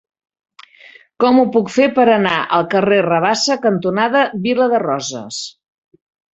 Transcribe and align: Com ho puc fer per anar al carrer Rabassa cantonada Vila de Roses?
Com 1.23 1.37
ho 1.41 1.43
puc 1.57 1.69
fer 1.73 1.85
per 1.99 2.07
anar 2.15 2.39
al 2.59 2.67
carrer 2.73 2.99
Rabassa 3.09 3.61
cantonada 3.69 4.27
Vila 4.49 4.73
de 4.75 4.85
Roses? 4.89 5.43